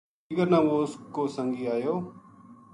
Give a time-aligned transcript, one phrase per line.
[0.29, 1.95] دیگر نا وہ اس کو سنگی ایو